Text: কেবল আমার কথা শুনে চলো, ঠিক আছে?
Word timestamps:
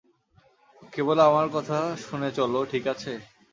কেবল 0.93 1.17
আমার 1.19 1.47
কথা 1.53 1.77
শুনে 2.05 2.29
চলো, 2.31 2.59
ঠিক 2.65 2.83
আছে? 2.93 3.11